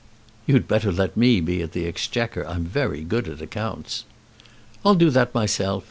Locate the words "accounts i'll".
3.39-4.95